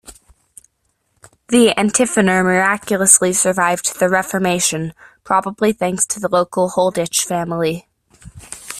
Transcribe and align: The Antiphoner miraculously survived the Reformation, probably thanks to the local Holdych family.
The 1.49 1.75
Antiphoner 1.77 2.43
miraculously 2.43 3.33
survived 3.33 3.99
the 3.99 4.09
Reformation, 4.09 4.93
probably 5.23 5.73
thanks 5.73 6.07
to 6.07 6.19
the 6.19 6.27
local 6.27 6.71
Holdych 6.71 7.21
family. 7.23 7.87